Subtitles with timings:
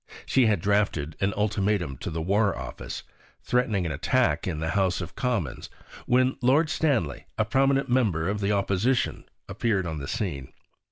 [0.25, 3.03] She had drafted an ultimatum to the War Office,
[3.43, 5.69] threatening an attack in the House of Commons,
[6.07, 10.53] when Lord Stanley, a prominent member of the Opposition, appeared on the scene.